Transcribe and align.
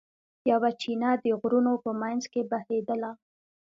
یوه 0.51 0.69
چینه 0.81 1.09
د 1.23 1.25
غرونو 1.41 1.73
په 1.83 1.91
منځ 2.01 2.23
کې 2.31 2.41
بهېدله. 2.51 3.11